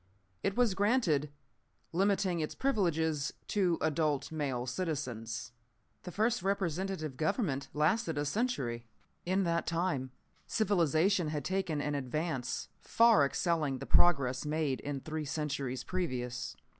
[0.41, 1.29] It was granted,
[1.93, 5.51] limiting its privileges to adult male citizens.
[6.01, 8.87] "The first representative government lasted a century.
[9.27, 10.09] In that time
[10.47, 16.55] civilization had taken an advance far excelling the progress made in three centuries previous.